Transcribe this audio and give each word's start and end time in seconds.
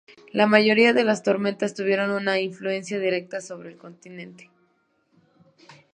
La 0.31 0.47
mayoría 0.47 0.93
de 0.93 1.03
las 1.03 1.21
tormentas 1.21 1.75
tuvieron 1.75 2.09
una 2.09 2.39
influencia 2.39 2.97
directa 2.97 3.39
sobre 3.39 3.69
el 3.69 3.77
continente. 3.77 4.49